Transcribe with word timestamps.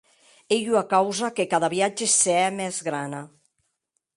Ei 0.55 0.63
ua 0.73 0.83
causa 0.95 1.33
que 1.35 1.49
cada 1.53 1.69
viatge 1.75 2.07
se 2.19 2.35
hè 2.45 2.49
mès 2.57 2.77
grana. 2.87 3.21